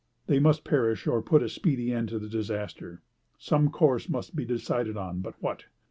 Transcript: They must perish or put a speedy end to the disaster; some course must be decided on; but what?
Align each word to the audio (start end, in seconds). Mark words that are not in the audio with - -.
They 0.25 0.39
must 0.39 0.63
perish 0.63 1.05
or 1.05 1.21
put 1.21 1.43
a 1.43 1.47
speedy 1.47 1.93
end 1.93 2.09
to 2.09 2.17
the 2.17 2.27
disaster; 2.27 3.03
some 3.37 3.69
course 3.69 4.09
must 4.09 4.35
be 4.35 4.45
decided 4.45 4.97
on; 4.97 5.19
but 5.21 5.35
what? 5.43 5.65